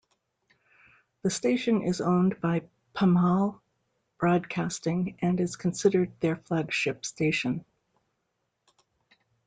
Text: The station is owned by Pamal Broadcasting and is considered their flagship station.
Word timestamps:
The 1.21 1.29
station 1.29 1.83
is 1.83 2.01
owned 2.01 2.41
by 2.41 2.63
Pamal 2.95 3.61
Broadcasting 4.17 5.15
and 5.21 5.39
is 5.39 5.55
considered 5.57 6.11
their 6.21 6.37
flagship 6.37 7.05
station. 7.05 7.63